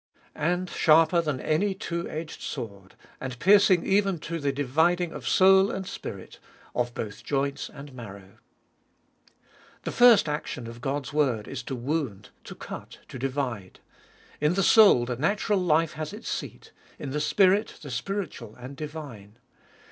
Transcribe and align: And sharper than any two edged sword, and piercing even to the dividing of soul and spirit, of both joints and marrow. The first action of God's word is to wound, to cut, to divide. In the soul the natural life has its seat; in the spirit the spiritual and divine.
And 0.33 0.67
sharper 0.67 1.21
than 1.21 1.39
any 1.39 1.75
two 1.75 2.09
edged 2.09 2.41
sword, 2.41 2.95
and 3.19 3.37
piercing 3.37 3.85
even 3.85 4.17
to 4.21 4.39
the 4.39 4.51
dividing 4.51 5.11
of 5.11 5.27
soul 5.27 5.69
and 5.69 5.85
spirit, 5.85 6.39
of 6.73 6.95
both 6.95 7.23
joints 7.23 7.69
and 7.69 7.93
marrow. 7.93 8.39
The 9.83 9.91
first 9.91 10.27
action 10.27 10.65
of 10.65 10.81
God's 10.81 11.13
word 11.13 11.47
is 11.47 11.61
to 11.61 11.75
wound, 11.75 12.29
to 12.45 12.55
cut, 12.55 12.97
to 13.09 13.19
divide. 13.19 13.79
In 14.39 14.55
the 14.55 14.63
soul 14.63 15.05
the 15.05 15.17
natural 15.17 15.59
life 15.59 15.93
has 15.93 16.13
its 16.13 16.27
seat; 16.29 16.71
in 16.97 17.11
the 17.11 17.21
spirit 17.21 17.77
the 17.83 17.91
spiritual 17.91 18.55
and 18.55 18.75
divine. 18.75 19.37